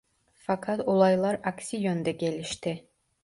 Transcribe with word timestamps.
Fakat 0.33 0.79
olaylar 0.87 1.39
aksi 1.43 1.77
yönde 1.77 2.11
gelişti. 2.11 2.87